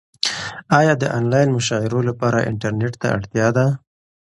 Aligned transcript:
ایا 0.79 0.93
د 0.99 1.03
انلاین 1.17 1.49
مشاعرو 1.57 1.99
لپاره 2.09 2.45
انټرنیټ 2.49 2.93
ته 3.01 3.07
اړتیا 3.15 3.47
ده؟ 3.57 3.65